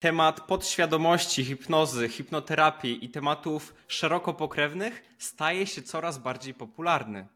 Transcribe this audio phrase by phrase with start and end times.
[0.00, 7.26] Temat podświadomości, hipnozy, hipnoterapii i tematów szeroko pokrewnych staje się coraz bardziej popularny.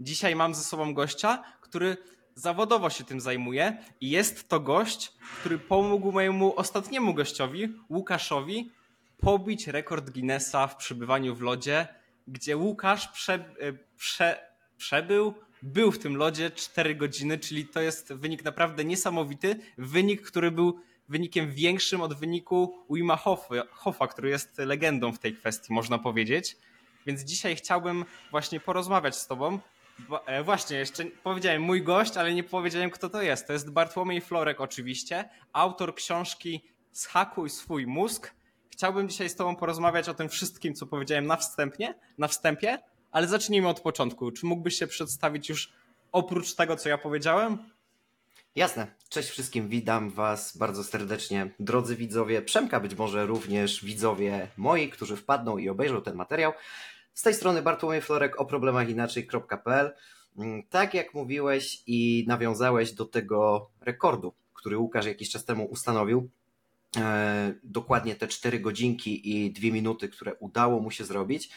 [0.00, 1.96] Dzisiaj mam ze sobą gościa, który
[2.34, 8.70] zawodowo się tym zajmuje i jest to gość, który pomógł mojemu ostatniemu gościowi, Łukaszowi,
[9.18, 11.88] pobić rekord Guinnessa w przebywaniu w lodzie,
[12.28, 18.12] gdzie Łukasz prze, e, prze, przebył, był w tym lodzie 4 godziny, czyli to jest
[18.12, 23.16] wynik naprawdę niesamowity, wynik, który był wynikiem większym od wyniku Wima
[23.70, 26.56] Hoffa, który jest legendą w tej kwestii, można powiedzieć.
[27.06, 29.58] Więc dzisiaj chciałbym właśnie porozmawiać z Tobą.
[30.26, 33.46] E, właśnie, jeszcze powiedziałem mój gość, ale nie powiedziałem, kto to jest.
[33.46, 38.34] To jest Bartłomiej Florek, oczywiście, autor książki Zhakuj swój mózg.
[38.70, 42.78] Chciałbym dzisiaj z Tobą porozmawiać o tym wszystkim, co powiedziałem na wstępie, na wstępie,
[43.12, 44.32] ale zacznijmy od początku.
[44.32, 45.72] Czy mógłbyś się przedstawić już
[46.12, 47.58] oprócz tego, co ja powiedziałem?
[48.56, 48.86] Jasne.
[49.08, 52.42] Cześć wszystkim, witam Was bardzo serdecznie, drodzy widzowie.
[52.42, 56.52] Przemka być może również widzowie moi, którzy wpadną i obejrzą ten materiał.
[57.14, 59.94] Z tej strony Bartłomiej Florek o problemach inaczej.pl.
[60.38, 66.30] Mm, tak jak mówiłeś i nawiązałeś do tego rekordu, który Łukasz jakiś czas temu ustanowił,
[66.96, 71.50] e, dokładnie te 4 godzinki i 2 minuty, które udało mu się zrobić.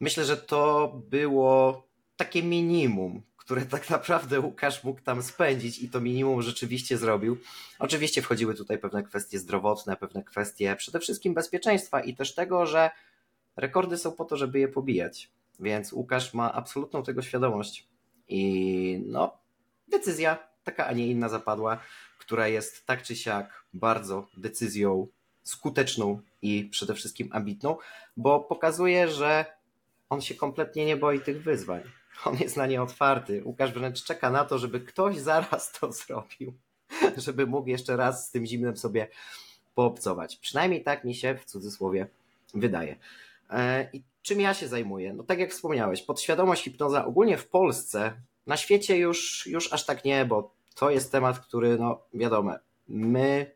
[0.00, 1.86] Myślę, że to było
[2.16, 7.36] takie minimum, które tak naprawdę Łukasz mógł tam spędzić i to minimum rzeczywiście zrobił.
[7.78, 12.90] Oczywiście wchodziły tutaj pewne kwestie zdrowotne, pewne kwestie przede wszystkim bezpieczeństwa i też tego, że
[13.56, 15.30] rekordy są po to, żeby je pobijać.
[15.60, 17.88] Więc Łukasz ma absolutną tego świadomość.
[18.28, 19.38] I no,
[19.88, 21.80] decyzja taka, a nie inna zapadła,
[22.18, 25.06] która jest tak czy siak bardzo decyzją
[25.42, 27.76] skuteczną i przede wszystkim ambitną,
[28.16, 29.44] bo pokazuje, że
[30.08, 31.82] on się kompletnie nie boi tych wyzwań.
[32.24, 33.42] On jest na nie otwarty.
[33.44, 36.54] Łukasz wręcz czeka na to, żeby ktoś zaraz to zrobił,
[37.16, 39.08] żeby mógł jeszcze raz z tym zimnem sobie
[39.74, 40.36] poobcować.
[40.36, 42.06] Przynajmniej tak mi się w cudzysłowie
[42.54, 42.96] wydaje.
[43.50, 45.12] E, I czym ja się zajmuję?
[45.12, 48.12] No tak jak wspomniałeś, podświadomość hipnoza ogólnie w Polsce,
[48.46, 52.54] na świecie już, już aż tak nie, bo to jest temat, który, no wiadomo,
[52.88, 53.54] my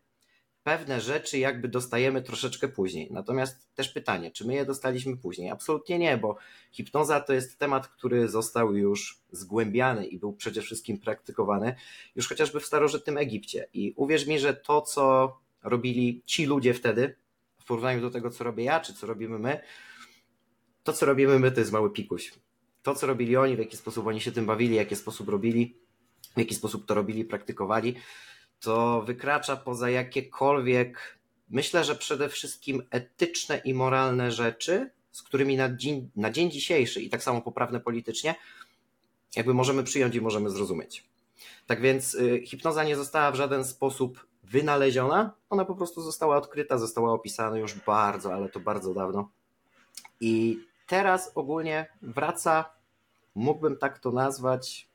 [0.69, 3.09] pewne rzeczy jakby dostajemy troszeczkę później.
[3.11, 5.51] Natomiast też pytanie, czy my je dostaliśmy później?
[5.51, 6.37] Absolutnie nie, bo
[6.73, 11.75] hipnoza to jest temat, który został już zgłębiany i był przede wszystkim praktykowany
[12.17, 13.69] już chociażby w starożytnym Egipcie.
[13.73, 17.17] I uwierz mi, że to, co robili ci ludzie wtedy,
[17.61, 19.61] w porównaniu do tego, co robię ja, czy co robimy my,
[20.83, 22.33] to, co robimy my, to jest mały pikuś.
[22.83, 25.77] To, co robili oni, w jaki sposób oni się tym bawili, w jaki sposób robili,
[26.37, 27.95] w jaki sposób to robili, praktykowali,
[28.61, 31.19] to wykracza poza jakiekolwiek,
[31.51, 37.03] myślę, że przede wszystkim etyczne i moralne rzeczy, z którymi na dzień, na dzień dzisiejszy
[37.03, 38.35] i tak samo poprawne politycznie,
[39.37, 41.09] jakby możemy przyjąć i możemy zrozumieć.
[41.67, 46.79] Tak więc y, hipnoza nie została w żaden sposób wynaleziona, ona po prostu została odkryta,
[46.79, 49.31] została opisana już bardzo, ale to bardzo dawno.
[50.21, 52.71] I teraz ogólnie wraca,
[53.35, 54.89] mógłbym tak to nazwać,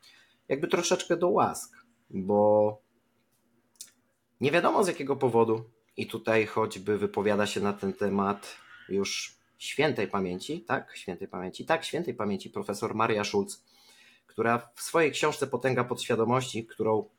[0.49, 1.77] jakby troszeczkę do łask,
[2.09, 2.77] bo
[4.43, 5.63] nie wiadomo z jakiego powodu,
[5.97, 8.57] i tutaj choćby wypowiada się na ten temat
[8.89, 13.65] już świętej pamięci, tak, świętej pamięci, tak, świętej pamięci profesor Maria Schulz,
[14.27, 17.09] która w swojej książce Potęga Podświadomości, którą,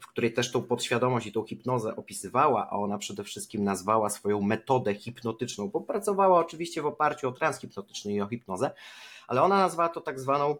[0.00, 4.40] w której też tą podświadomość i tą hipnozę opisywała, a ona przede wszystkim nazwała swoją
[4.40, 8.70] metodę hipnotyczną, bo pracowała oczywiście w oparciu o trans hipnotyczny i o hipnozę,
[9.28, 10.56] ale ona nazwała to tak zwaną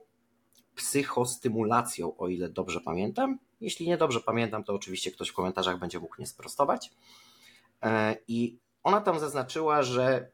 [0.75, 3.39] psychostymulacją, o ile dobrze pamiętam.
[3.63, 6.91] Jeśli nie dobrze pamiętam, to oczywiście ktoś w komentarzach będzie mógł mnie sprostować.
[7.83, 10.31] E, I ona tam zaznaczyła, że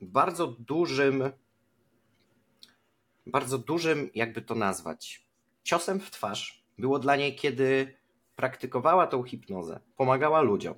[0.00, 1.30] bardzo dużym,
[3.26, 5.26] bardzo dużym, jakby to nazwać,
[5.62, 7.94] ciosem w twarz było dla niej, kiedy
[8.36, 10.74] praktykowała tą hipnozę, pomagała ludziom,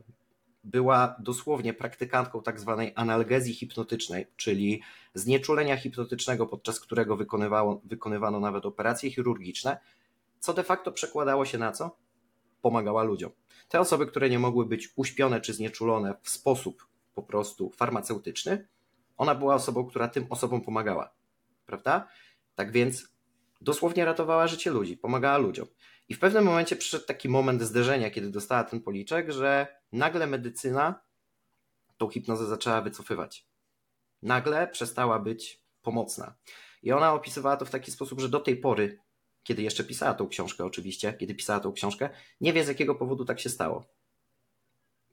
[0.64, 4.82] była dosłownie praktykantką tak zwanej analgezji hipnotycznej, czyli
[5.14, 7.16] znieczulenia hipnotycznego, podczas którego
[7.84, 9.78] wykonywano nawet operacje chirurgiczne,
[10.42, 11.96] co de facto przekładało się na co?
[12.62, 13.30] Pomagała ludziom.
[13.68, 18.68] Te osoby, które nie mogły być uśpione czy znieczulone w sposób po prostu farmaceutyczny,
[19.16, 21.14] ona była osobą, która tym osobom pomagała.
[21.66, 22.08] Prawda?
[22.54, 23.08] Tak więc
[23.60, 25.66] dosłownie ratowała życie ludzi, pomagała ludziom.
[26.08, 31.00] I w pewnym momencie przyszedł taki moment zderzenia, kiedy dostała ten policzek, że nagle medycyna
[31.98, 33.46] tą hipnozę zaczęła wycofywać.
[34.22, 36.34] Nagle przestała być pomocna.
[36.82, 38.98] I ona opisywała to w taki sposób, że do tej pory,
[39.42, 42.10] kiedy jeszcze pisała tą książkę, oczywiście, kiedy pisała tą książkę,
[42.40, 43.84] nie wie z jakiego powodu tak się stało.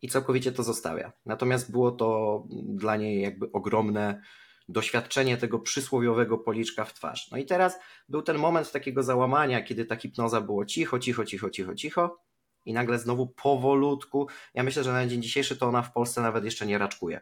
[0.02, 1.12] I całkowicie to zostawia.
[1.26, 4.22] Natomiast było to dla niej jakby ogromne
[4.70, 7.32] doświadczenie tego przysłowiowego policzka w twarz.
[7.32, 7.80] No i teraz
[8.10, 12.20] był ten moment takiego załamania, kiedy ta hipnoza było cicho, cicho, cicho, cicho, cicho
[12.66, 16.46] i nagle znowu powolutku, ja myślę, że na dzień dzisiejszy to ona w Polsce nawet
[16.46, 17.22] jeszcze nie raczkuje.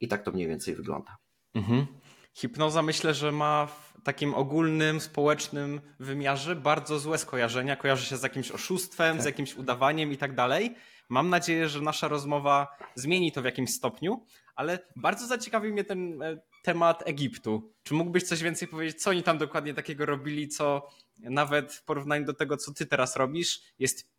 [0.00, 1.16] I tak to mniej więcej wygląda.
[1.54, 1.86] Mhm.
[2.34, 7.76] Hipnoza myślę, że ma w takim ogólnym, społecznym wymiarze bardzo złe skojarzenia.
[7.76, 9.22] Kojarzy się z jakimś oszustwem, Tak.
[9.22, 10.74] z jakimś udawaniem i tak dalej.
[11.08, 16.22] Mam nadzieję, że nasza rozmowa zmieni to w jakimś stopniu, ale bardzo zaciekawił mnie ten
[16.22, 17.72] e, temat Egiptu.
[17.82, 20.88] Czy mógłbyś coś więcej powiedzieć, co oni tam dokładnie takiego robili, co
[21.18, 24.10] nawet w porównaniu do tego, co ty teraz robisz, jest,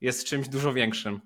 [0.00, 1.20] jest czymś dużo większym?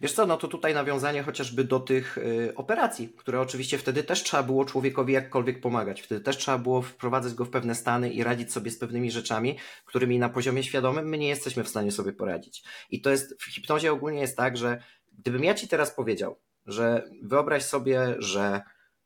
[0.00, 4.22] Wiesz co, no to tutaj nawiązanie chociażby do tych y, operacji, które oczywiście wtedy też
[4.22, 6.02] trzeba było człowiekowi jakkolwiek pomagać.
[6.02, 9.58] Wtedy też trzeba było wprowadzać go w pewne stany i radzić sobie z pewnymi rzeczami,
[9.84, 12.64] którymi na poziomie świadomym my nie jesteśmy w stanie sobie poradzić.
[12.90, 14.82] I to jest, w hipnozie ogólnie jest tak, że
[15.12, 18.62] gdybym ja ci teraz powiedział, że wyobraź sobie, że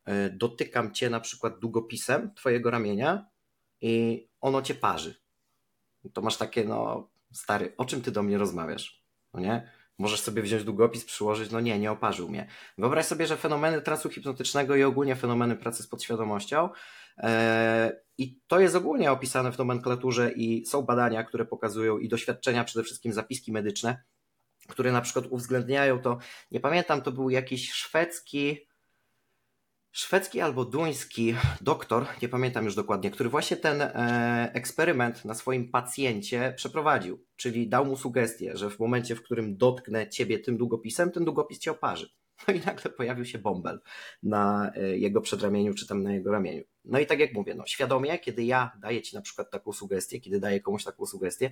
[0.08, 3.26] y, dotykam cię na przykład długopisem twojego ramienia
[3.80, 5.14] i ono cię parzy.
[6.12, 9.04] To masz takie, no stary, o czym ty do mnie rozmawiasz?
[9.34, 9.79] No nie?
[10.00, 12.47] Możesz sobie wziąć długopis, przyłożyć, no nie, nie oparzył mnie.
[12.79, 16.69] Wyobraź sobie, że fenomeny transu hipnotycznego i ogólnie fenomeny pracy z podświadomością
[17.19, 22.64] e, i to jest ogólnie opisane w nomenklaturze i są badania, które pokazują i doświadczenia,
[22.64, 24.02] przede wszystkim zapiski medyczne,
[24.69, 26.19] które na przykład uwzględniają to,
[26.50, 28.67] nie pamiętam, to był jakiś szwedzki,
[29.92, 35.70] szwedzki albo duński doktor, nie pamiętam już dokładnie, który właśnie ten e, eksperyment na swoim
[35.70, 37.25] pacjencie przeprowadził.
[37.37, 41.58] Czyli dał mu sugestię, że w momencie, w którym dotknę ciebie tym długopisem, ten długopis
[41.58, 42.10] cię oparzy.
[42.48, 43.81] No i nagle pojawił się bąbel
[44.22, 46.64] na e, jego przedramieniu, czy tam na jego ramieniu.
[46.84, 50.20] No i tak jak mówię, no świadomie, kiedy ja daję ci na przykład taką sugestię,
[50.20, 51.50] kiedy daję komuś taką sugestię,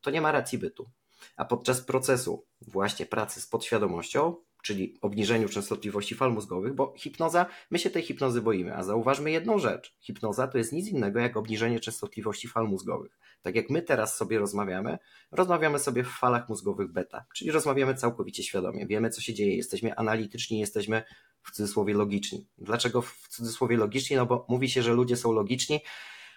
[0.00, 0.90] to nie ma racji bytu.
[1.36, 7.78] A podczas procesu właśnie pracy z podświadomością, czyli obniżeniu częstotliwości fal mózgowych, bo hipnoza, my
[7.78, 9.96] się tej hipnozy boimy, a zauważmy jedną rzecz.
[10.00, 13.18] Hipnoza to jest nic innego jak obniżenie częstotliwości fal mózgowych.
[13.42, 14.98] Tak jak my teraz sobie rozmawiamy,
[15.30, 18.86] rozmawiamy sobie w falach mózgowych beta, czyli rozmawiamy całkowicie świadomie.
[18.86, 21.02] Wiemy, co się dzieje, jesteśmy analityczni, jesteśmy
[21.42, 22.46] w cudzysłowie logiczni.
[22.58, 24.16] Dlaczego w cudzysłowie logiczni?
[24.16, 25.80] No bo mówi się, że ludzie są logiczni,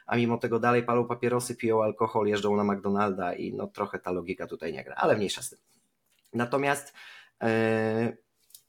[0.06, 4.12] a mimo tego dalej palą papierosy, piją alkohol, jeżdżą na McDonalda i no trochę ta
[4.12, 5.60] logika tutaj nie gra, ale mniejsza z tym.
[6.34, 6.94] Natomiast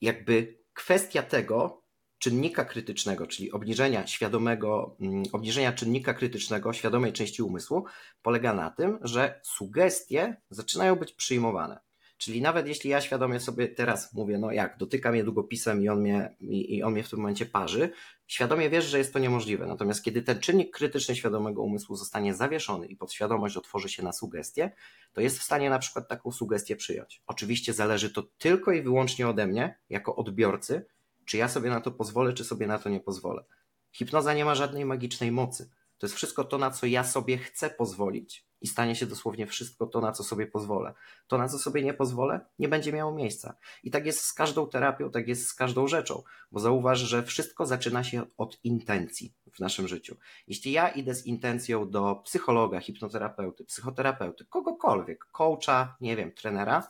[0.00, 1.84] jakby kwestia tego
[2.18, 7.84] czynnika krytycznego, czyli obniżenia świadomego, mm, obniżenia czynnika krytycznego świadomej części umysłu
[8.22, 11.80] polega na tym, że sugestie zaczynają być przyjmowane.
[12.18, 16.00] Czyli nawet jeśli ja świadomie sobie teraz mówię, no jak, dotykam je długopisem i on
[16.00, 17.90] mnie, i, i on mnie w tym momencie parzy,
[18.26, 19.66] świadomie wiesz, że jest to niemożliwe.
[19.66, 24.72] Natomiast kiedy ten czynnik krytyczny świadomego umysłu zostanie zawieszony i podświadomość otworzy się na sugestie,
[25.12, 27.22] to jest w stanie na przykład taką sugestię przyjąć.
[27.26, 30.86] Oczywiście zależy to tylko i wyłącznie ode mnie, jako odbiorcy,
[31.24, 33.44] czy ja sobie na to pozwolę, czy sobie na to nie pozwolę.
[33.92, 35.70] Hipnoza nie ma żadnej magicznej mocy.
[35.98, 38.46] To jest wszystko to, na co ja sobie chcę pozwolić.
[38.64, 40.94] I stanie się dosłownie wszystko to, na co sobie pozwolę.
[41.26, 43.56] To, na co sobie nie pozwolę, nie będzie miało miejsca.
[43.82, 46.22] I tak jest z każdą terapią, tak jest z każdą rzeczą.
[46.52, 50.16] Bo zauważ, że wszystko zaczyna się od intencji w naszym życiu.
[50.46, 56.88] Jeśli ja idę z intencją do psychologa, hipnoterapeuty, psychoterapeuty, kogokolwiek, coacha, nie wiem, trenera,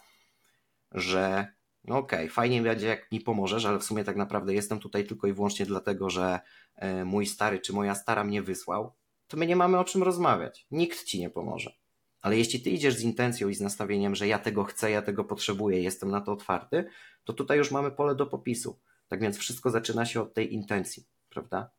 [0.93, 1.47] że
[1.85, 5.07] no okej, okay, fajnie będzie, jak mi pomożesz, ale w sumie tak naprawdę jestem tutaj
[5.07, 6.41] tylko i wyłącznie dlatego, że
[6.77, 8.93] e, mój stary czy moja stara mnie wysłał,
[9.29, 10.67] to my nie mamy o czym rozmawiać.
[10.71, 11.73] Nikt ci nie pomoże.
[12.21, 15.25] Ale jeśli ty idziesz z intencją i z nastawieniem, że ja tego chcę, ja tego
[15.25, 16.85] potrzebuję, jestem na to otwarty,
[17.25, 18.79] to tutaj już mamy pole do popisu.
[19.09, 21.71] Tak więc wszystko zaczyna się od tej intencji, prawda?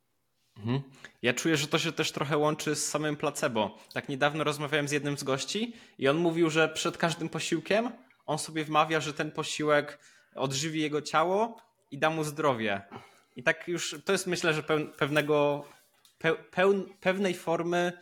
[0.57, 0.81] Mhm.
[1.21, 3.77] Ja czuję, że to się też trochę łączy z samym placebo.
[3.93, 7.89] Tak niedawno rozmawiałem z jednym z gości i on mówił, że przed każdym posiłkiem
[8.25, 9.99] on sobie wmawia, że ten posiłek
[10.35, 12.81] odżywi jego ciało i da mu zdrowie.
[13.35, 14.63] I tak już to jest myślę, że
[14.97, 15.65] pewnego,
[16.51, 17.93] peł, pewnej formy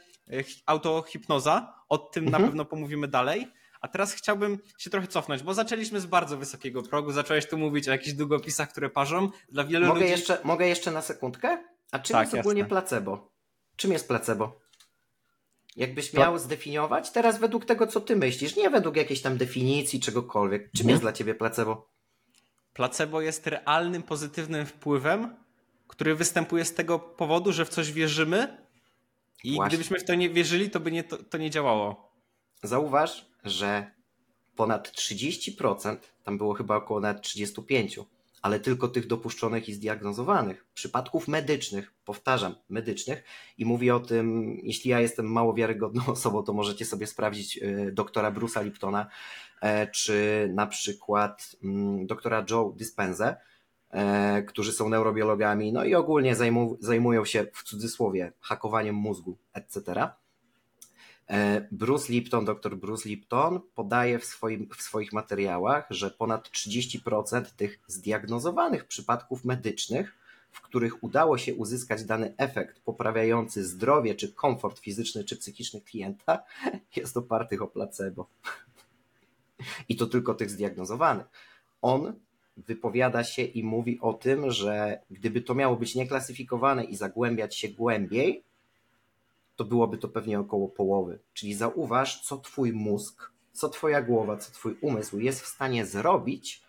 [0.65, 1.73] autohipnoza.
[1.89, 2.41] O tym mhm.
[2.41, 3.47] na pewno pomówimy dalej.
[3.81, 7.11] A teraz chciałbym się trochę cofnąć, bo zaczęliśmy z bardzo wysokiego progu.
[7.11, 9.29] Zacząłeś tu mówić o jakichś długopisach, które parzą.
[9.49, 10.11] Dla wielu mogę ludzi...
[10.11, 11.63] Jeszcze, mogę jeszcze na sekundkę?
[11.91, 12.69] A czym tak, jest ogólnie jasne.
[12.69, 13.31] placebo?
[13.75, 14.59] Czym jest placebo?
[15.75, 20.61] Jakbyś miał zdefiniować teraz według tego, co ty myślisz, nie według jakiejś tam definicji, czegokolwiek.
[20.61, 20.89] Czym Mhm.
[20.89, 21.89] jest dla ciebie placebo?
[22.73, 25.35] Placebo jest realnym, pozytywnym wpływem,
[25.93, 28.57] który występuje z tego powodu, że w coś wierzymy
[29.43, 29.69] i Właśnie.
[29.69, 32.13] gdybyśmy w to nie wierzyli, to by nie, to, to nie działało.
[32.63, 33.91] Zauważ, że
[34.55, 38.03] ponad 30%, tam było chyba około nawet 35%,
[38.41, 43.23] ale tylko tych dopuszczonych i zdiagnozowanych przypadków medycznych, powtarzam, medycznych,
[43.57, 47.91] i mówię o tym, jeśli ja jestem mało wiarygodną osobą, to możecie sobie sprawdzić y,
[47.91, 49.07] doktora Bruce'a Liptona,
[49.61, 53.52] e, czy na przykład mm, doktora Joe Dispenza, e,
[54.47, 60.09] którzy są neurobiologami, no i ogólnie zajmu, zajmują się w cudzysłowie hakowaniem mózgu, etc.
[61.29, 67.45] E, Bruce Lipton, dr Bruce Lipton podaje w, swoim, w swoich materiałach, że ponad 30%
[67.45, 70.15] tych zdiagnozowanych przypadków medycznych,
[70.51, 76.43] w których udało się uzyskać dany efekt poprawiający zdrowie czy komfort fizyczny czy psychiczny klienta,
[76.95, 78.27] jest opartych o placebo.
[79.89, 81.25] I to tylko tych zdiagnozowanych.
[81.81, 82.13] On
[82.57, 87.69] wypowiada się i mówi o tym, że gdyby to miało być nieklasyfikowane i zagłębiać się
[87.69, 88.43] głębiej,
[89.55, 91.19] to byłoby to pewnie około połowy.
[91.33, 96.63] Czyli zauważ, co twój mózg, co twoja głowa, co twój umysł jest w stanie zrobić,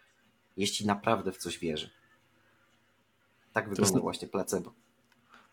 [0.57, 1.91] jeśli naprawdę w coś wierzy.
[3.53, 4.73] Tak wygląda właśnie placebo.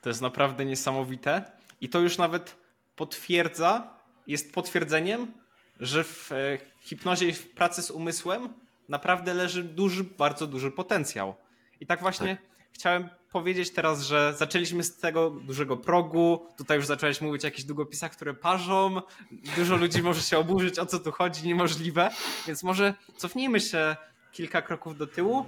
[0.02, 2.56] To jest naprawdę niesamowite i to już nawet
[2.96, 3.94] potwierdza,
[4.28, 5.32] jest potwierdzeniem,
[5.80, 8.50] że w e, hipnozie i w pracy z umysłem
[8.90, 11.36] naprawdę leży duży, bardzo duży potencjał.
[11.80, 12.46] I tak właśnie tak.
[12.74, 16.48] chciałem powiedzieć teraz, że zaczęliśmy z tego dużego progu.
[16.58, 19.02] Tutaj już zacząłeś mówić o jakichś długopisach, które parzą.
[19.56, 22.10] Dużo ludzi może się oburzyć, o co tu chodzi, niemożliwe.
[22.48, 23.96] Więc może cofnijmy się
[24.32, 25.46] kilka kroków do tyłu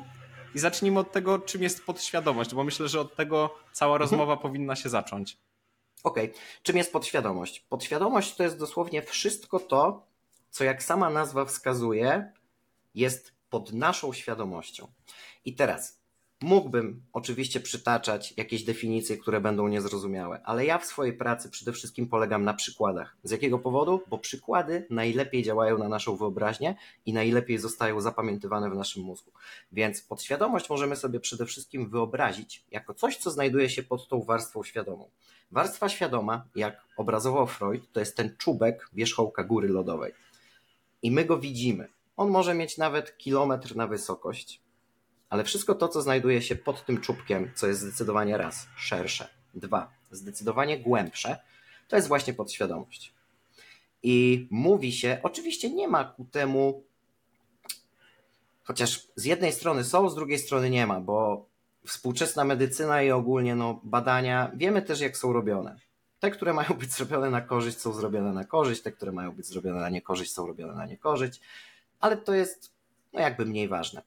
[0.55, 4.01] i zacznijmy od tego, czym jest podświadomość, bo myślę, że od tego cała mhm.
[4.01, 5.37] rozmowa powinna się zacząć.
[6.03, 6.41] Okej, okay.
[6.63, 7.59] czym jest podświadomość?
[7.59, 10.05] Podświadomość to jest dosłownie wszystko to,
[10.49, 12.31] co jak sama nazwa wskazuje,
[12.95, 14.87] jest pod naszą świadomością.
[15.45, 16.03] I teraz
[16.43, 22.07] mógłbym oczywiście przytaczać jakieś definicje, które będą niezrozumiałe, ale ja w swojej pracy przede wszystkim
[22.07, 23.17] polegam na przykładach.
[23.23, 24.01] Z jakiego powodu?
[24.07, 29.31] Bo przykłady najlepiej działają na naszą wyobraźnię i najlepiej zostają zapamiętywane w naszym mózgu.
[29.71, 34.63] Więc podświadomość możemy sobie przede wszystkim wyobrazić jako coś, co znajduje się pod tą warstwą
[34.63, 35.09] świadomą.
[35.51, 40.13] Warstwa świadoma, jak obrazował Freud, to jest ten czubek wierzchołka góry lodowej.
[41.01, 41.87] I my go widzimy.
[42.17, 44.61] On może mieć nawet kilometr na wysokość,
[45.29, 49.91] ale wszystko to, co znajduje się pod tym czubkiem, co jest zdecydowanie raz szersze, dwa,
[50.11, 51.37] zdecydowanie głębsze,
[51.87, 53.13] to jest właśnie podświadomość.
[54.03, 56.83] I mówi się, oczywiście nie ma ku temu,
[58.63, 61.45] chociaż z jednej strony są, z drugiej strony nie ma, bo
[61.87, 65.75] współczesna medycyna i ogólnie no, badania, wiemy też jak są robione.
[66.19, 69.45] Te, które mają być zrobione na korzyść, są zrobione na korzyść, te, które mają być
[69.45, 71.41] zrobione na niekorzyść, są robione na niekorzyść
[72.03, 72.73] ale to jest
[73.13, 74.01] no jakby mniej ważne.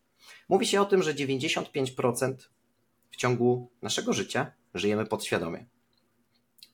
[0.49, 2.35] Mówi się o tym, że 95%
[3.11, 5.67] w ciągu naszego życia żyjemy podświadomie.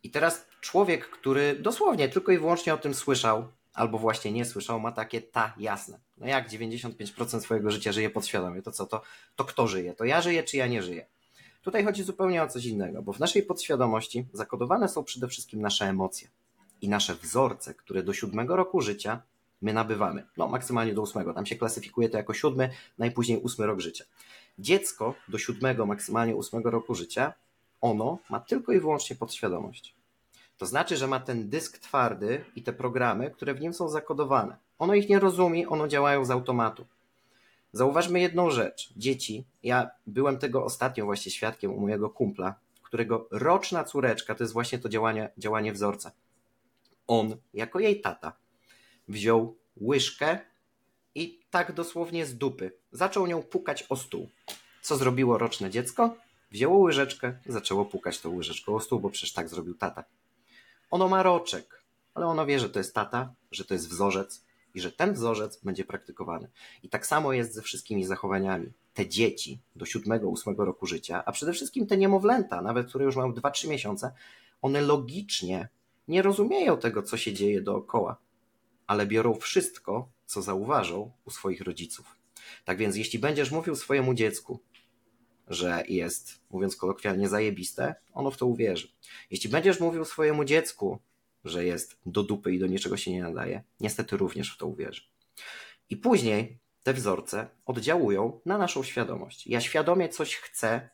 [0.02, 4.80] I teraz człowiek, który dosłownie tylko i wyłącznie o tym słyszał, albo właśnie nie słyszał,
[4.80, 6.00] ma takie ta jasne.
[6.18, 9.02] No jak 95% swojego życia żyje podświadomie, to co to?
[9.36, 9.94] To kto żyje?
[9.94, 11.06] To ja żyję, czy ja nie żyję?
[11.62, 15.84] Tutaj chodzi zupełnie o coś innego, bo w naszej podświadomości zakodowane są przede wszystkim nasze
[15.84, 16.28] emocje
[16.80, 19.22] i nasze wzorce, które do siódmego roku życia
[19.62, 20.26] my nabywamy.
[20.36, 21.34] No, maksymalnie do ósmego.
[21.34, 24.04] Tam się klasyfikuje to jako siódmy, najpóźniej ósmy rok życia.
[24.58, 27.32] Dziecko do siódmego, maksymalnie ósmego roku życia,
[27.80, 29.94] ono ma tylko i wyłącznie podświadomość.
[30.58, 34.56] To znaczy, że ma ten dysk twardy i te programy, które w nim są zakodowane.
[34.78, 36.86] Ono ich nie rozumie, one działają z automatu.
[37.72, 38.92] Zauważmy jedną rzecz.
[38.96, 44.52] Dzieci, ja byłem tego ostatnio właśnie świadkiem u mojego kumpla, którego roczna córeczka to jest
[44.52, 46.12] właśnie to działanie, działanie wzorca.
[47.06, 48.32] On, jako jej tata,
[49.08, 50.38] wziął łyżkę
[51.14, 54.28] i tak dosłownie z dupy zaczął nią pukać o stół.
[54.82, 56.16] Co zrobiło roczne dziecko?
[56.50, 60.04] Wzięło łyżeczkę, zaczęło pukać tą łyżeczką o stół, bo przecież tak zrobił tata.
[60.90, 61.82] Ono ma roczek,
[62.14, 64.44] ale ono wie, że to jest tata, że to jest wzorzec
[64.74, 66.48] i że ten wzorzec będzie praktykowany.
[66.82, 68.72] I tak samo jest ze wszystkimi zachowaniami.
[68.94, 73.32] Te dzieci do 7-8 roku życia, a przede wszystkim te niemowlęta, nawet które już mają
[73.32, 74.12] 2-3 miesiące,
[74.62, 75.68] one logicznie
[76.08, 78.16] nie rozumieją tego, co się dzieje dookoła
[78.92, 82.16] ale biorą wszystko, co zauważą u swoich rodziców.
[82.64, 84.60] Tak więc, jeśli będziesz mówił swojemu dziecku,
[85.48, 88.88] że jest, mówiąc kolokwialnie, zajebiste, ono w to uwierzy.
[89.30, 90.98] Jeśli będziesz mówił swojemu dziecku,
[91.44, 95.02] że jest do dupy i do niczego się nie nadaje, niestety również w to uwierzy.
[95.90, 99.46] I później te wzorce oddziałują na naszą świadomość.
[99.46, 100.90] Ja świadomie coś chcę,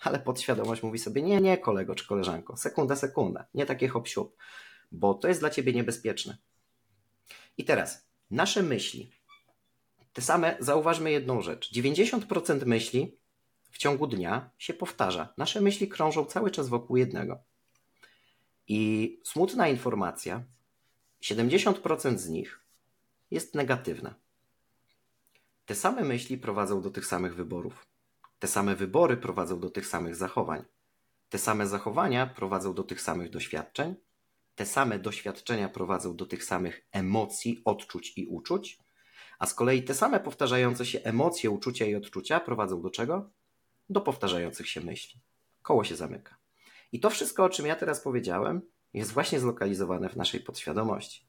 [0.00, 4.08] ale podświadomość mówi sobie: Nie, nie, kolego czy koleżanko, sekunda, sekunda, nie takie hop
[4.92, 6.38] bo to jest dla ciebie niebezpieczne.
[7.58, 9.12] I teraz nasze myśli.
[10.12, 11.72] Te same, zauważmy jedną rzecz.
[11.72, 13.16] 90% myśli
[13.70, 15.34] w ciągu dnia się powtarza.
[15.36, 17.38] Nasze myśli krążą cały czas wokół jednego.
[18.68, 20.44] I smutna informacja:
[21.22, 22.60] 70% z nich
[23.30, 24.14] jest negatywna.
[25.66, 27.86] Te same myśli prowadzą do tych samych wyborów.
[28.38, 30.64] Te same wybory prowadzą do tych samych zachowań.
[31.28, 33.94] Te same zachowania prowadzą do tych samych doświadczeń,
[34.60, 38.78] te same doświadczenia prowadzą do tych samych emocji, odczuć i uczuć,
[39.38, 43.30] a z kolei te same powtarzające się emocje, uczucia i odczucia prowadzą do czego?
[43.90, 45.20] Do powtarzających się myśli.
[45.62, 46.36] Koło się zamyka.
[46.92, 48.62] I to wszystko, o czym ja teraz powiedziałem,
[48.94, 51.26] jest właśnie zlokalizowane w naszej podświadomości.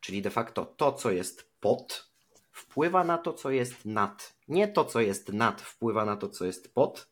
[0.00, 2.12] Czyli de facto to, co jest pod,
[2.50, 4.36] wpływa na to, co jest nad.
[4.48, 7.08] Nie to, co jest nad, wpływa na to, co jest pod,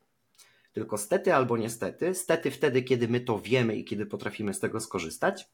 [0.73, 2.15] tylko stety albo niestety.
[2.15, 5.49] Stety wtedy, kiedy my to wiemy i kiedy potrafimy z tego skorzystać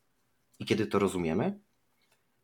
[0.59, 1.59] i kiedy to rozumiemy,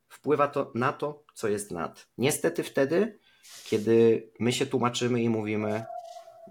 [0.08, 2.08] wpływa to na to, co jest nad.
[2.18, 3.18] Niestety wtedy,
[3.64, 5.84] kiedy my się tłumaczymy i mówimy,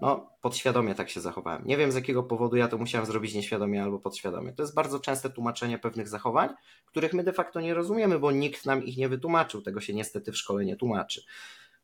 [0.00, 1.62] no, podświadomie tak się zachowałem.
[1.64, 4.52] Nie wiem z jakiego powodu ja to musiałem zrobić nieświadomie albo podświadomie.
[4.52, 6.48] To jest bardzo częste tłumaczenie pewnych zachowań,
[6.86, 9.62] których my de facto nie rozumiemy, bo nikt nam ich nie wytłumaczył.
[9.62, 11.22] Tego się niestety w szkole nie tłumaczy.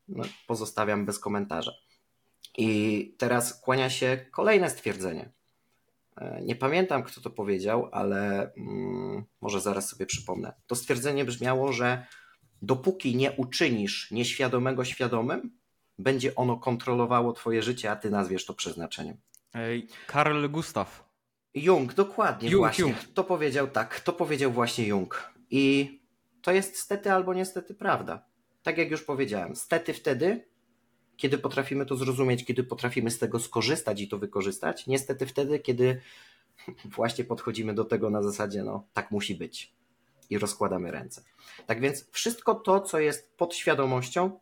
[0.07, 1.71] No, pozostawiam bez komentarza.
[2.57, 5.31] I teraz kłania się kolejne stwierdzenie.
[6.17, 10.53] E, nie pamiętam, kto to powiedział, ale mm, może zaraz sobie przypomnę.
[10.67, 12.05] To stwierdzenie brzmiało, że
[12.61, 15.59] dopóki nie uczynisz nieświadomego świadomym,
[15.99, 19.17] będzie ono kontrolowało Twoje życie, a Ty nazwiesz to przeznaczeniem.
[19.53, 21.09] Ej, Karl Gustav.
[21.53, 22.81] Jung, dokładnie, Jung, właśnie.
[22.83, 22.97] Jung.
[23.13, 25.33] To powiedział tak, to powiedział właśnie Jung.
[25.51, 25.99] I
[26.41, 28.25] to jest stety albo niestety prawda.
[28.63, 30.48] Tak jak już powiedziałem, stety wtedy,
[31.19, 34.87] kiedy potrafimy to zrozumieć, kiedy potrafimy z tego skorzystać i to wykorzystać.
[34.87, 36.01] Niestety wtedy, kiedy
[36.95, 39.73] właśnie podchodzimy do tego na zasadzie, no tak musi być
[40.29, 41.23] i rozkładamy ręce.
[41.65, 44.39] Tak więc wszystko to, co jest pod świadomością,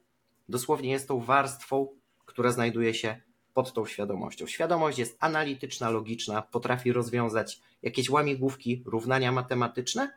[0.50, 1.88] dosłownie jest tą warstwą,
[2.26, 3.22] która znajduje się
[3.54, 4.48] pod tą świadomością.
[4.48, 10.14] Świadomość jest analityczna, logiczna, potrafi rozwiązać jakieś łamigłówki, równania matematyczne,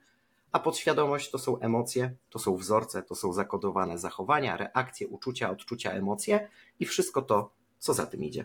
[0.53, 5.91] a podświadomość to są emocje, to są wzorce, to są zakodowane zachowania, reakcje, uczucia, odczucia,
[5.91, 6.49] emocje
[6.81, 8.45] i wszystko to, co za tym idzie.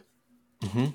[0.64, 0.92] Mhm.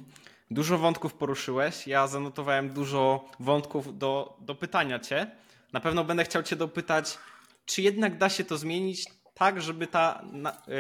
[0.51, 1.87] Dużo wątków poruszyłeś.
[1.87, 5.31] Ja zanotowałem dużo wątków do, do pytania cię.
[5.73, 7.19] Na pewno będę chciał cię dopytać,
[7.65, 10.25] czy jednak da się to zmienić tak, żeby ta,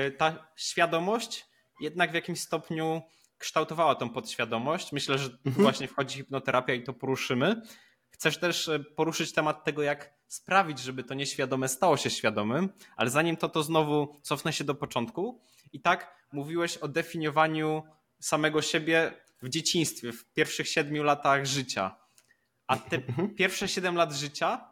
[0.08, 1.46] y, ta świadomość
[1.80, 3.02] jednak w jakimś stopniu
[3.38, 4.92] kształtowała tą podświadomość.
[4.92, 5.62] Myślę, że tu Mhm.
[5.62, 7.62] właśnie wchodzi hipnoterapia i to poruszymy.
[8.10, 13.10] Chcesz też y, poruszyć temat tego, jak sprawić, żeby to nieświadome stało się świadomym, ale
[13.10, 15.40] zanim to, to znowu cofnę się do początku.
[15.72, 17.82] I tak mówiłeś o definiowaniu
[18.20, 21.96] samego siebie w dzieciństwie, w pierwszych siedmiu latach życia.
[22.66, 23.34] A te Mhm.
[23.34, 24.64] pierwsze siedem lat życia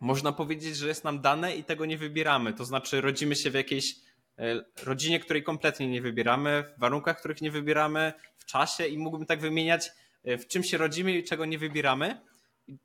[0.00, 2.52] można powiedzieć, że jest nam dane i tego nie wybieramy.
[2.52, 3.94] To znaczy, rodzimy się w jakiejś
[4.38, 9.26] e, rodzinie, której kompletnie nie wybieramy, w warunkach, których nie wybieramy, w czasie i mógłbym
[9.26, 9.90] tak wymieniać,
[10.24, 12.20] e, w czym się rodzimy i czego nie wybieramy.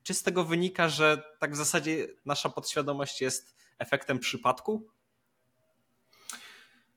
[0.04, 4.88] Czy z tego wynika, że tak w zasadzie nasza podświadomość jest efektem przypadku?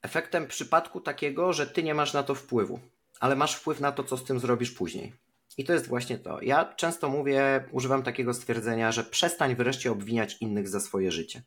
[0.03, 2.81] Efektem przypadku takiego, że ty nie masz na to wpływu,
[3.21, 5.13] ale masz wpływ na to, co z tym zrobisz później.
[5.59, 6.43] I to jest właśnie to.
[6.43, 11.43] Ja często mówię, używam takiego stwierdzenia, że przestań wreszcie obwiniać innych za swoje życie.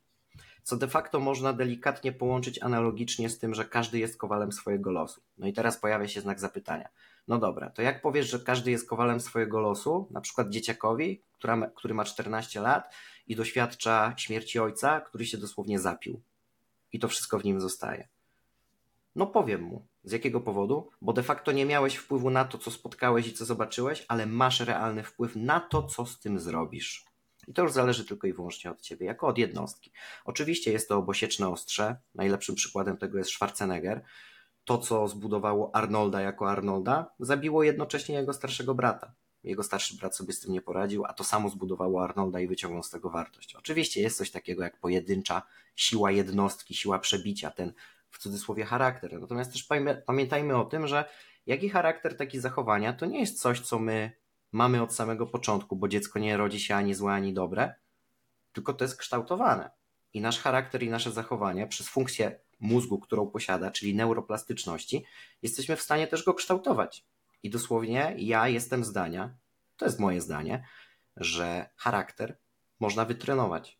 [0.63, 5.21] Co de facto można delikatnie połączyć analogicznie z tym, że każdy jest kowalem swojego losu.
[5.37, 6.89] No i teraz pojawia się znak zapytania.
[7.29, 11.71] No dobra, to jak powiesz, że każdy jest kowalem swojego losu, na przykład dzieciakowi, która,
[11.75, 12.93] który ma 14 lat
[13.27, 16.21] i doświadcza śmierci ojca, który się dosłownie zapił.
[16.91, 18.07] I to wszystko w nim zostaje.
[19.15, 19.87] No powiem mu.
[20.03, 20.89] Z jakiego powodu?
[21.01, 24.59] Bo de facto nie miałeś wpływu na to, co spotkałeś i co zobaczyłeś, ale masz
[24.59, 27.05] realny wpływ na to, co z tym zrobisz.
[27.47, 29.91] I to już zależy tylko i wyłącznie od ciebie, jako od jednostki.
[30.25, 31.95] Oczywiście jest to obosieczne ostrze.
[32.15, 34.03] Najlepszym przykładem tego jest Schwarzenegger.
[34.65, 39.13] To, co zbudowało Arnolda jako Arnolda, zabiło jednocześnie jego starszego brata.
[39.43, 42.83] Jego starszy brat sobie z tym nie poradził, a to samo zbudowało Arnolda i wyciągnął
[42.83, 43.55] z tego wartość.
[43.55, 45.41] Oczywiście jest coś takiego jak pojedyncza
[45.75, 47.73] siła jednostki, siła przebicia, ten
[48.09, 49.21] w cudzysłowie charakter.
[49.21, 51.05] Natomiast też pamię- pamiętajmy o tym, że
[51.45, 54.11] jaki charakter, taki zachowania to nie jest coś, co my
[54.51, 57.73] mamy od samego początku, bo dziecko nie rodzi się ani złe, ani dobre,
[58.53, 59.71] tylko to jest kształtowane.
[60.13, 65.05] I nasz charakter i nasze zachowanie przez funkcję mózgu, którą posiada, czyli neuroplastyczności,
[65.41, 67.05] jesteśmy w stanie też go kształtować.
[67.43, 69.33] I dosłownie ja jestem zdania,
[69.77, 70.67] to jest moje zdanie,
[71.17, 72.37] że charakter
[72.79, 73.77] można wytrenować.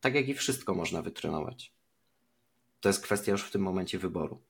[0.00, 1.72] Tak jak i wszystko można wytrenować.
[2.80, 4.42] To jest kwestia już w tym momencie wyboru.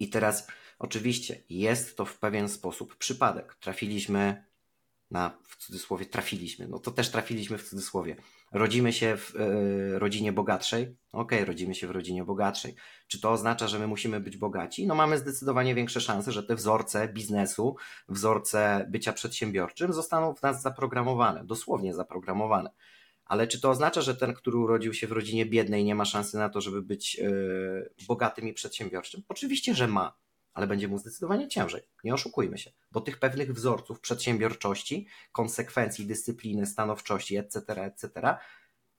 [0.00, 0.46] I teraz,
[0.78, 3.54] oczywiście, jest to w pewien sposób przypadek.
[3.54, 4.44] Trafiliśmy
[5.10, 8.16] na, w cudzysłowie, trafiliśmy, no to też trafiliśmy w cudzysłowie.
[8.52, 10.96] Rodzimy się w e, rodzinie bogatszej.
[11.12, 12.74] Okej, rodzimy się w rodzinie bogatszej.
[13.06, 14.86] Czy to oznacza, że my musimy być bogaci?
[14.86, 17.76] No mamy zdecydowanie większe szanse, że te wzorce biznesu,
[18.08, 22.70] wzorce bycia przedsiębiorczym zostaną w nas zaprogramowane, dosłownie zaprogramowane.
[23.24, 26.36] Ale czy to oznacza, że ten, który urodził się w rodzinie biednej, nie ma szansy
[26.36, 27.30] na to, żeby być e,
[28.08, 29.22] bogatym i przedsiębiorczym?
[29.28, 30.16] Oczywiście, że ma,
[30.56, 31.82] ale będzie mu zdecydowanie ciężej.
[32.04, 38.36] Nie oszukujmy się, bo tych pewnych wzorców przedsiębiorczości, konsekwencji, dyscypliny, stanowczości, etc., etc.,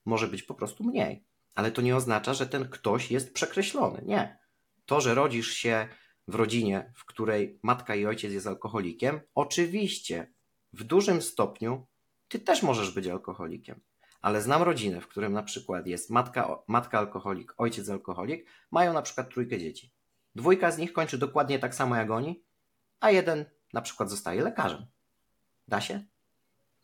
[0.06, 1.24] może być po prostu mniej.
[1.56, 4.02] Ale to nie oznacza, że ten ktoś jest przekreślony.
[4.06, 4.40] Nie.
[4.86, 5.88] To, że rodzisz się
[6.28, 10.34] w rodzinie, w której matka i ojciec jest alkoholikiem, oczywiście
[10.74, 11.88] w dużym stopniu
[12.28, 13.82] ty też możesz być alkoholikiem.
[14.22, 19.02] Ale znam rodziny, w którym na przykład jest matka, matka alkoholik, ojciec alkoholik, mają na
[19.02, 19.97] przykład trójkę dzieci.
[20.38, 22.44] Dwójka z nich kończy dokładnie tak samo jak oni,
[23.00, 24.86] a jeden na przykład zostaje lekarzem.
[25.68, 26.04] Da się?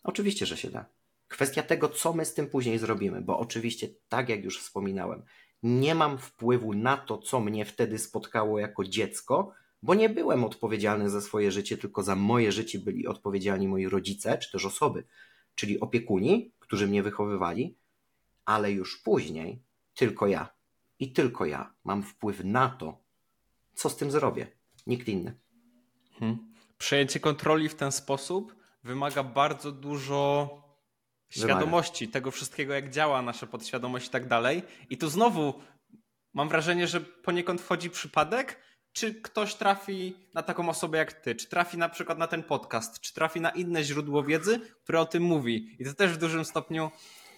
[0.04, 0.86] Oczywiście, że się da.
[1.28, 5.24] Kwestia tego, co my z tym później zrobimy, bo oczywiście, tak jak już wspominałem,
[5.64, 11.10] nie mam wpływu na to, co mnie wtedy spotkało jako dziecko, bo nie byłem odpowiedzialny
[11.10, 15.04] za swoje życie, tylko za moje życie byli odpowiedzialni moi rodzice, czy też osoby,
[15.56, 17.78] czyli opiekuni, którzy mnie wychowywali,
[18.46, 19.62] ale już później
[19.94, 20.50] tylko ja
[21.00, 23.03] i tylko ja mam wpływ na to,
[23.74, 24.48] co z tym zrobię.
[24.88, 25.40] Nikt inny.
[26.20, 26.54] Hmm.
[26.78, 30.50] Przejęcie kontroli w ten sposób wymaga bardzo dużo
[31.30, 32.14] świadomości wymaga.
[32.14, 34.64] tego wszystkiego, jak działa nasza podświadomość i tak dalej.
[34.90, 35.54] I tu znowu
[36.34, 38.60] mam wrażenie, że poniekąd wchodzi przypadek,
[38.94, 43.00] czy ktoś trafi na taką osobę jak ty, czy trafi na przykład na ten podcast,
[43.00, 45.76] czy trafi na inne źródło wiedzy, które o tym mówi.
[45.80, 46.92] I to też w dużym stopniu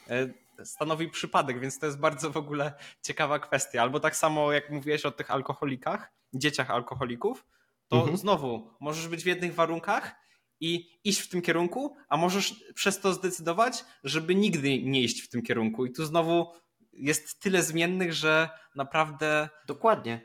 [0.09, 0.27] e,
[0.63, 3.81] stanowi przypadek, więc to jest bardzo w ogóle ciekawa kwestia.
[3.81, 7.45] Albo tak samo jak mówiłeś o tych alkoholikach, dzieciach alkoholików,
[7.87, 8.17] to mhm.
[8.17, 10.15] znowu możesz być w jednych warunkach
[10.59, 15.29] i iść w tym kierunku, a możesz przez to zdecydować, żeby nigdy nie iść w
[15.29, 15.85] tym kierunku.
[15.85, 16.53] I tu znowu
[16.93, 19.49] jest tyle zmiennych, że naprawdę.
[19.67, 20.21] Dokładnie.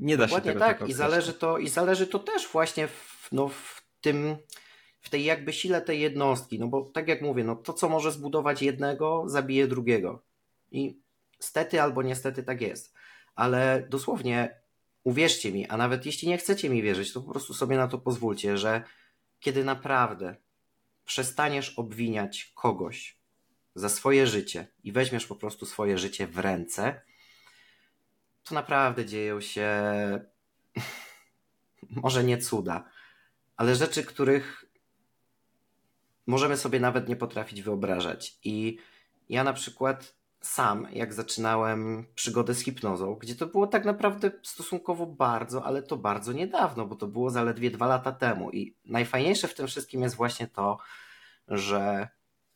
[0.00, 0.88] Nie da Dokładnie się tego tak.
[0.88, 4.36] I zależy, to, I zależy to też właśnie w, no, w tym,
[5.00, 6.58] w tej jakby sile tej jednostki.
[6.58, 10.22] No bo tak jak mówię, no to co może zbudować jednego, zabije drugiego.
[10.70, 11.00] I
[11.38, 12.94] stety albo niestety tak jest.
[13.34, 14.60] Ale dosłownie
[15.04, 17.98] uwierzcie mi, a nawet jeśli nie chcecie mi wierzyć, to po prostu sobie na to
[17.98, 18.82] pozwólcie, że
[19.40, 20.36] kiedy naprawdę
[21.04, 23.18] przestaniesz obwiniać kogoś
[23.74, 27.00] za swoje życie i weźmiesz po prostu swoje życie w ręce,
[28.44, 29.70] to naprawdę dzieją się
[32.02, 32.84] może nie cuda,
[33.56, 34.67] ale rzeczy, których
[36.28, 38.38] możemy sobie nawet nie potrafić wyobrażać.
[38.44, 38.78] I
[39.28, 45.06] ja na przykład sam, jak zaczynałem przygodę z hipnozą, gdzie to było tak naprawdę stosunkowo
[45.06, 48.50] bardzo, ale to bardzo niedawno, bo to było zaledwie dwa lata temu.
[48.50, 50.78] I najfajniejsze w tym wszystkim jest właśnie to,
[51.48, 52.08] że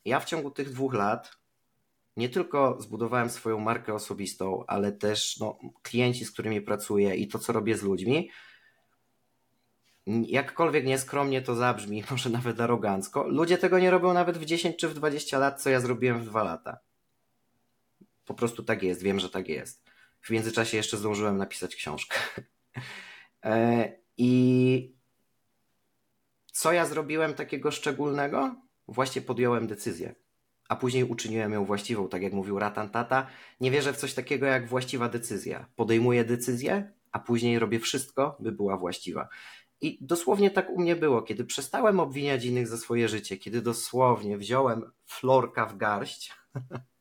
[0.05, 1.37] ja w ciągu tych dwóch lat
[2.17, 7.39] nie tylko zbudowałem swoją markę osobistą, ale też no, klienci, z którymi pracuję i to,
[7.39, 8.29] co robię z ludźmi.
[10.07, 14.87] Jakkolwiek nieskromnie to zabrzmi, może nawet arogancko, ludzie tego nie robią nawet w 10 czy
[14.87, 16.77] w 20 lat, co ja zrobiłem w dwa lata.
[18.25, 19.83] Po prostu tak jest, wiem, że tak jest.
[20.21, 22.17] W międzyczasie jeszcze zdążyłem napisać książkę.
[23.45, 24.95] E, I
[26.51, 28.55] co ja zrobiłem takiego szczególnego?
[28.87, 30.15] Właśnie podjąłem decyzję
[30.73, 33.27] a później uczyniłem ją właściwą, tak jak mówił Ratan Tata.
[33.61, 35.65] Nie wierzę w coś takiego jak właściwa decyzja.
[35.75, 39.27] Podejmuję decyzję, a później robię wszystko, by była właściwa.
[39.83, 44.37] I dosłownie tak u mnie było, kiedy przestałem obwiniać innych za swoje życie, kiedy dosłownie
[44.37, 46.33] wziąłem florka w garść,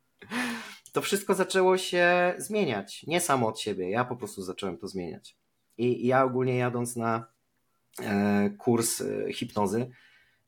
[0.92, 3.04] to wszystko zaczęło się zmieniać.
[3.06, 5.36] Nie samo od siebie, ja po prostu zacząłem to zmieniać.
[5.78, 7.26] I ja ogólnie jadąc na
[8.00, 9.90] e, kurs e, hipnozy,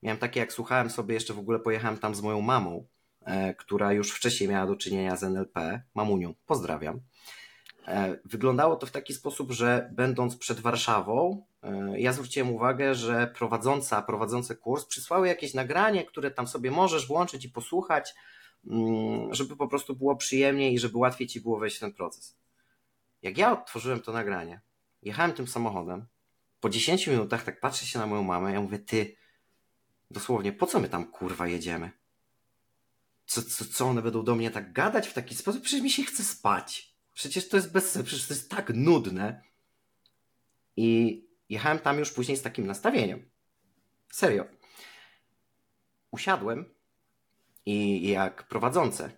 [0.02, 2.86] miałem takie, jak słuchałem sobie, jeszcze w ogóle pojechałem tam z moją mamą,
[3.24, 7.00] E, która już wcześniej miała do czynienia z NLP, mamunią, pozdrawiam.
[8.24, 11.46] Wyglądało to w taki sposób, że będąc przed Warszawą,
[11.96, 17.44] ja zwróciłem uwagę, że prowadząca, prowadzący kurs przysłały jakieś nagranie, które tam sobie możesz włączyć
[17.44, 18.14] i posłuchać,
[18.66, 22.36] mm, żeby po prostu było przyjemniej i żeby łatwiej ci było wejść w ten proces.
[23.22, 24.60] Jak ja otworzyłem to nagranie,
[25.02, 26.06] jechałem tym samochodem,
[26.60, 29.16] po 10 minutach tak patrzę się na moją mamę, ja mówię, ty,
[30.10, 31.90] dosłownie, po co my tam kurwa jedziemy?
[33.26, 35.62] co, co, co one będą do mnie tak gadać w taki sposób?
[35.62, 36.94] Przecież mi się chce spać.
[37.14, 39.42] Przecież to jest bez sensu, przecież to jest tak nudne.
[40.76, 43.30] I jechałem tam już później z takim nastawieniem.
[44.12, 44.44] Serio.
[46.10, 46.74] Usiadłem
[47.66, 49.10] i jak prowadzące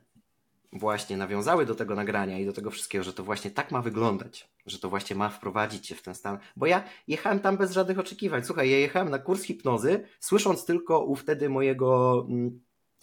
[0.73, 4.49] właśnie nawiązały do tego nagrania i do tego wszystkiego, że to właśnie tak ma wyglądać,
[4.67, 6.39] że to właśnie ma wprowadzić cię w ten stan.
[6.57, 8.45] Bo ja jechałem tam bez żadnych oczekiwań.
[8.45, 12.61] Słuchaj, ja jechałem na kurs hipnozy, słysząc tylko u wtedy mojego mm,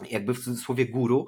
[0.09, 1.27] jakby w cudzysłowie guru,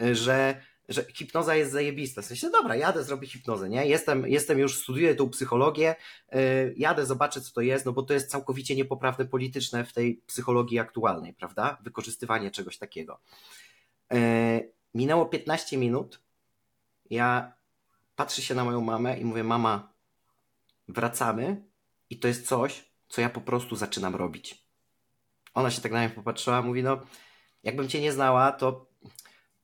[0.00, 2.22] e, że, że hipnoza jest zajebista.
[2.22, 3.86] W sensie, dobra, jadę, zrobię hipnozę, nie?
[3.86, 5.94] Jestem, jestem już, studiuję tą psychologię,
[6.32, 10.22] yy, jadę, zobaczę, co to jest, no bo to jest całkowicie niepoprawne polityczne w tej
[10.26, 11.78] psychologii aktualnej, prawda?
[11.80, 13.20] Wykorzystywanie czegoś takiego.
[14.10, 16.20] Yy, minęło 15 minut,
[17.10, 17.52] ja
[18.16, 19.92] patrzę się na moją mamę i mówię, mama,
[20.88, 21.62] wracamy
[22.10, 24.66] i to jest coś, co ja po prostu zaczynam robić.
[25.54, 27.00] Ona się tak na mnie popatrzyła, mówi, no
[27.62, 28.86] jakbym cię nie znała, to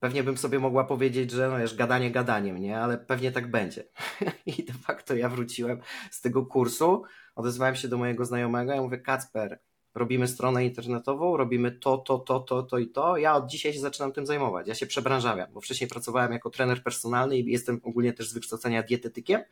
[0.02, 2.80] pewnie bym sobie mogła powiedzieć, że no wiesz, gadanie gadaniem, nie?
[2.80, 3.84] Ale pewnie tak będzie.
[4.46, 7.02] I de facto ja wróciłem z tego kursu,
[7.34, 9.58] odezwałem się do mojego znajomego ja mówię, Kacper,
[9.94, 13.16] robimy stronę internetową, robimy to, to, to, to, to i to.
[13.16, 14.68] Ja od dzisiaj się zaczynam tym zajmować.
[14.68, 18.82] Ja się przebranżawiam, bo wcześniej pracowałem jako trener personalny i jestem ogólnie też z wykształcenia
[18.82, 19.42] dietetykiem.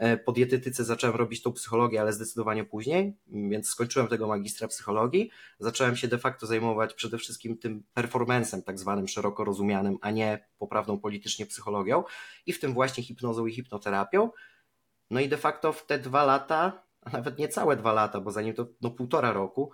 [0.00, 5.30] E, po dietetyce zacząłem robić tą psychologię, ale zdecydowanie później, więc skończyłem tego magistra psychologii.
[5.58, 10.48] Zacząłem się de facto zajmować przede wszystkim tym performancem, tak zwanym szeroko rozumianym, a nie
[10.58, 12.04] poprawną politycznie psychologią
[12.46, 14.30] i w tym właśnie hipnozą i hipnoterapią.
[15.10, 18.30] No i de facto w te dwa lata, a nawet nie całe dwa lata, bo
[18.30, 19.72] zanim to no półtora roku,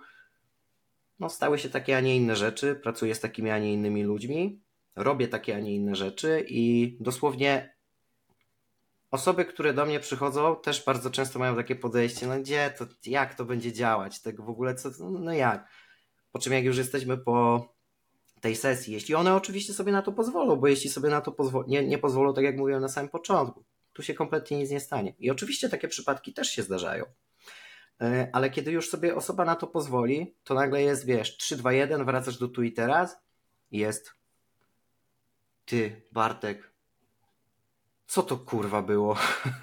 [1.19, 2.75] no stały się takie, a nie inne rzeczy.
[2.75, 4.61] Pracuję z takimi, a nie innymi ludźmi,
[4.95, 7.76] robię takie, a nie inne rzeczy i dosłownie
[9.11, 13.35] osoby, które do mnie przychodzą, też bardzo często mają takie podejście, no gdzie to, jak
[13.35, 15.69] to będzie działać, tak w ogóle co, no jak.
[16.31, 17.67] Po czym jak już jesteśmy po
[18.41, 21.67] tej sesji, jeśli one oczywiście sobie na to pozwolą, bo jeśli sobie na to pozwo-
[21.67, 25.13] nie, nie pozwolą, tak jak mówiłem na samym początku, tu się kompletnie nic nie stanie.
[25.19, 27.05] I oczywiście takie przypadki też się zdarzają.
[28.01, 31.73] E, ale kiedy już sobie osoba na to pozwoli, to nagle jest, wiesz, 3, 2,
[31.73, 33.17] 1, wracasz do tu i teraz
[33.71, 34.13] jest
[35.65, 36.71] ty, Bartek,
[38.07, 39.17] co to kurwa było?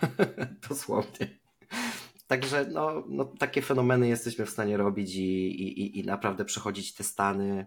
[0.69, 1.39] Dosłownie.
[2.27, 7.05] Także no, no, takie fenomeny jesteśmy w stanie robić i, i, i naprawdę przechodzić te
[7.05, 7.67] stany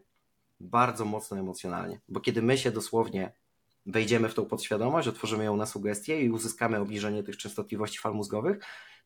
[0.60, 2.00] bardzo mocno emocjonalnie.
[2.10, 3.34] Bo kiedy my się dosłownie
[3.86, 8.58] wejdziemy w tą podświadomość, otworzymy ją na sugestie i uzyskamy obniżenie tych częstotliwości fal mózgowych,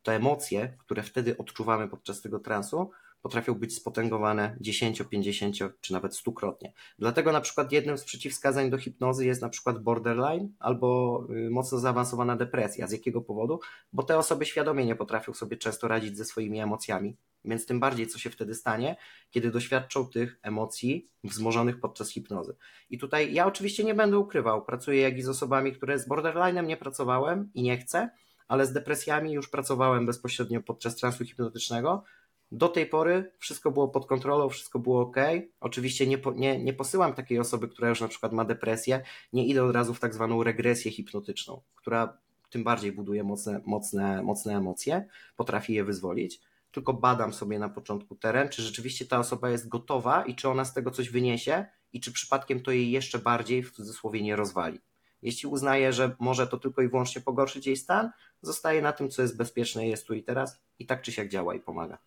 [0.03, 6.15] to emocje, które wtedy odczuwamy podczas tego transu, potrafią być spotęgowane 10, 50 czy nawet
[6.15, 6.73] stukrotnie.
[6.99, 11.79] Dlatego na przykład jednym z przeciwwskazań do hipnozy jest na przykład borderline albo y, mocno
[11.79, 12.87] zaawansowana depresja.
[12.87, 13.59] Z jakiego powodu?
[13.93, 17.17] Bo te osoby świadomie nie potrafią sobie często radzić ze swoimi emocjami.
[17.45, 18.95] Więc tym bardziej, co się wtedy stanie,
[19.31, 22.55] kiedy doświadczą tych emocji wzmożonych podczas hipnozy.
[22.89, 26.65] I tutaj ja oczywiście nie będę ukrywał, pracuję jak i z osobami, które z borderline'em
[26.65, 28.09] nie pracowałem i nie chcę,
[28.47, 32.03] ale z depresjami już pracowałem bezpośrednio podczas transu hipnotycznego,
[32.51, 35.15] do tej pory wszystko było pod kontrolą, wszystko było ok.
[35.59, 39.01] Oczywiście nie, po, nie, nie posyłam takiej osoby, która już na przykład ma depresję,
[39.33, 42.17] nie idę od razu w tak zwaną regresję hipnotyczną, która
[42.49, 48.15] tym bardziej buduje mocne, mocne, mocne emocje, potrafi je wyzwolić, tylko badam sobie na początku
[48.15, 51.99] teren, czy rzeczywiście ta osoba jest gotowa i czy ona z tego coś wyniesie i
[51.99, 54.79] czy przypadkiem to jej jeszcze bardziej w cudzysłowie nie rozwali.
[55.21, 58.11] Jeśli uznaje, że może to tylko i wyłącznie pogorszyć jej stan,
[58.41, 61.55] zostaje na tym, co jest bezpieczne, jest tu i teraz i tak czy siak działa
[61.55, 61.97] i pomaga.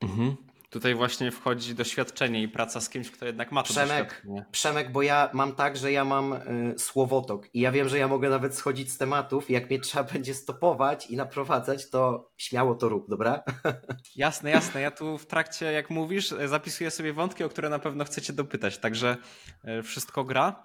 [0.00, 0.36] Mhm.
[0.74, 4.44] Tutaj właśnie wchodzi doświadczenie i praca z kimś, kto jednak ma to Przemek, doświadczenie.
[4.50, 8.08] Przemek, bo ja mam tak, że ja mam y, słowotok i ja wiem, że ja
[8.08, 9.50] mogę nawet schodzić z tematów.
[9.50, 13.42] Jak mnie trzeba będzie stopować i naprowadzać, to śmiało to rób, dobra?
[14.16, 14.80] Jasne, jasne.
[14.80, 18.32] Ja tu w trakcie, jak mówisz, e, zapisuję sobie wątki, o które na pewno chcecie
[18.32, 19.16] dopytać, także
[19.64, 20.62] e, wszystko gra.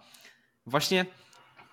[0.65, 1.05] Właśnie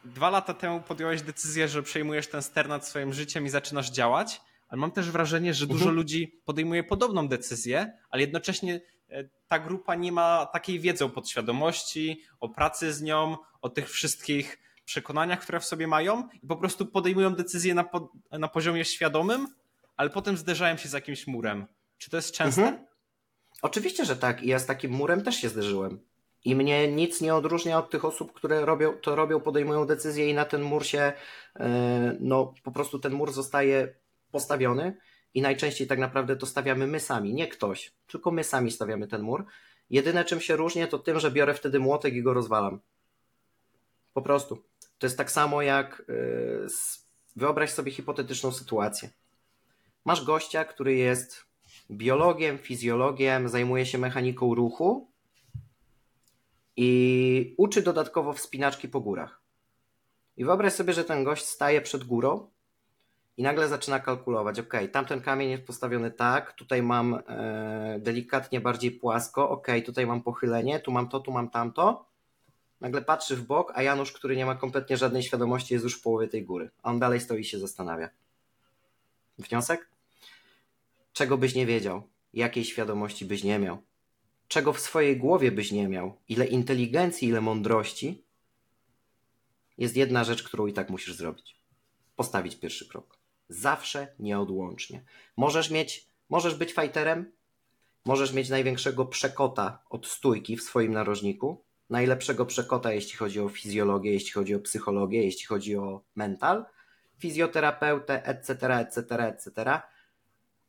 [0.05, 4.41] dwa lata temu podjąłeś decyzję, że przejmujesz ten ster nad swoim życiem i zaczynasz działać
[4.69, 5.97] ale mam też wrażenie, że dużo mhm.
[5.97, 12.23] ludzi podejmuje podobną decyzję, ale jednocześnie e, ta grupa nie ma takiej wiedzy o podświadomości,
[12.41, 16.87] o pracy z nią, o tych wszystkich przekonaniach, które w sobie mają i po prostu
[16.87, 19.49] podejmują decyzje na, po, na poziomie świadomym,
[19.97, 21.67] ale potem zderzają się z jakimś murem.
[21.99, 22.63] Czy to jest częste?
[22.63, 22.87] Mhm.
[23.63, 24.43] Oczywiście, że tak.
[24.43, 26.01] I ja z takim murem też się zderzyłem.
[26.45, 30.35] I mnie nic nie odróżnia od tych osób, które robią, to robią, podejmują decyzje i
[30.35, 31.13] na ten mur się,
[31.57, 33.95] e, no po prostu ten mur zostaje
[34.31, 34.97] postawiony
[35.35, 39.23] i najczęściej tak naprawdę to stawiamy my sami, nie ktoś, tylko my sami stawiamy ten
[39.23, 39.45] mur.
[39.91, 42.81] Jedyne czym się różnię to tym, że biorę wtedy młotek i go rozwalam.
[44.15, 44.63] Po prostu.
[44.99, 46.67] To jest tak samo jak yy,
[47.37, 49.11] wyobraź sobie hipotetyczną sytuację.
[50.05, 51.45] Masz gościa, który jest
[51.91, 55.11] biologiem, fizjologiem, zajmuje się mechaniką ruchu
[56.77, 59.41] i uczy dodatkowo wspinaczki po górach.
[60.37, 62.51] I wyobraź sobie, że ten gość staje przed górą
[63.37, 68.91] i nagle zaczyna kalkulować, ok, tamten kamień jest postawiony tak, tutaj mam e, delikatnie bardziej
[68.91, 72.07] płasko, ok, tutaj mam pochylenie, tu mam to, tu mam tamto.
[72.81, 76.03] Nagle patrzy w bok, a Janusz, który nie ma kompletnie żadnej świadomości, jest już w
[76.03, 76.71] połowie tej góry.
[76.83, 78.09] A on dalej stoi i się zastanawia.
[79.39, 79.89] Wniosek?
[81.13, 82.03] Czego byś nie wiedział?
[82.35, 83.79] Jakiej świadomości byś nie miał?
[84.49, 86.17] Czego w swojej głowie byś nie miał?
[86.29, 88.23] Ile inteligencji, ile mądrości?
[89.79, 91.57] Jest jedna rzecz, którą i tak musisz zrobić.
[92.17, 93.19] Postawić pierwszy krok.
[93.49, 95.03] Zawsze nieodłącznie.
[95.37, 97.33] Możesz mieć, możesz być fighterem,
[98.05, 104.13] możesz mieć największego przekota od stójki w swoim narożniku, najlepszego przekota, jeśli chodzi o fizjologię,
[104.13, 106.65] jeśli chodzi o psychologię, jeśli chodzi o mental,
[107.19, 109.81] fizjoterapeutę, etc., etc., etc.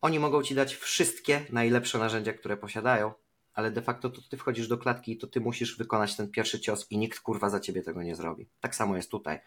[0.01, 3.13] Oni mogą ci dać wszystkie najlepsze narzędzia, które posiadają,
[3.53, 6.59] ale de facto to ty wchodzisz do klatki i to ty musisz wykonać ten pierwszy
[6.59, 8.49] cios i nikt kurwa za ciebie tego nie zrobi.
[8.59, 9.39] Tak samo jest tutaj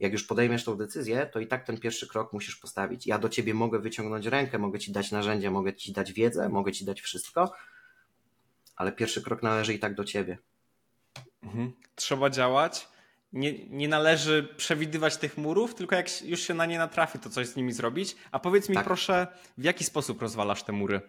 [0.00, 3.06] jak już podejmiesz tą decyzję, to i tak ten pierwszy krok musisz postawić.
[3.06, 6.72] Ja do ciebie mogę wyciągnąć rękę, mogę ci dać narzędzia, mogę ci dać wiedzę, mogę
[6.72, 7.52] ci dać wszystko,
[8.76, 10.38] ale pierwszy krok należy i tak do ciebie.
[11.42, 11.72] Mhm.
[11.94, 12.88] Trzeba działać.
[13.32, 17.46] Nie, nie należy przewidywać tych murów, tylko jak już się na nie natrafi, to coś
[17.46, 18.16] z nimi zrobić.
[18.30, 18.84] A powiedz mi Tak.
[18.84, 19.26] proszę,
[19.58, 21.00] w jaki sposób rozwalasz te mury?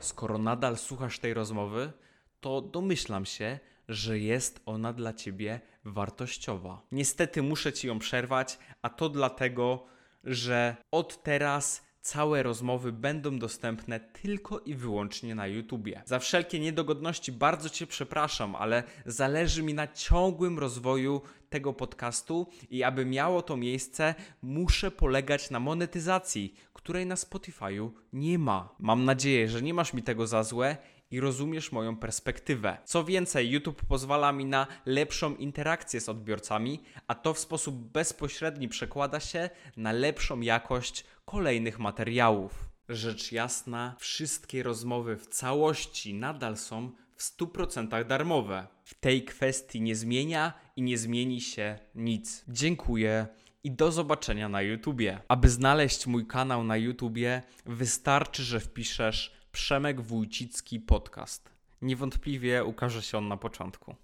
[0.00, 1.92] Skoro nadal słuchasz tej rozmowy,
[2.40, 6.82] to domyślam się, że jest ona dla ciebie wartościowa.
[6.92, 9.86] Niestety muszę ci ją przerwać, a to dlatego,
[10.24, 16.02] że od teraz całe rozmowy będą dostępne tylko i wyłącznie na YouTubie.
[16.04, 22.82] Za wszelkie niedogodności bardzo cię przepraszam, ale zależy mi na ciągłym rozwoju tego podcastu i
[22.82, 28.74] aby miało to miejsce, muszę polegać na monetyzacji, której na Spotify'u nie ma.
[28.78, 30.76] Mam nadzieję, że nie masz mi tego za złe
[31.10, 32.78] i rozumiesz moją perspektywę.
[32.84, 38.68] Co więcej, YouTube pozwala mi na lepszą interakcję z odbiorcami, a to w sposób bezpośredni
[38.68, 42.68] przekłada się na lepszą jakość kolejnych materiałów.
[42.88, 48.66] Rzecz jasna, wszystkie rozmowy w całości nadal są w 100% darmowe.
[48.84, 52.44] W tej kwestii nie zmienia i nie zmieni się nic.
[52.48, 53.26] Dziękuję
[53.64, 55.20] i do zobaczenia na YouTubie.
[55.28, 61.50] Aby znaleźć mój kanał na YouTubie, wystarczy, że wpiszesz Przemek Wójcicki Podcast.
[61.82, 63.96] Niewątpliwie ukaże się on na początku.